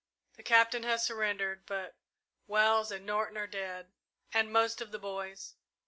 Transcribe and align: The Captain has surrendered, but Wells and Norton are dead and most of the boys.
The 0.35 0.41
Captain 0.41 0.81
has 0.81 1.05
surrendered, 1.05 1.67
but 1.67 1.95
Wells 2.47 2.91
and 2.91 3.05
Norton 3.05 3.37
are 3.37 3.45
dead 3.45 3.91
and 4.33 4.51
most 4.51 4.81
of 4.81 4.89
the 4.91 4.97
boys. 4.97 5.53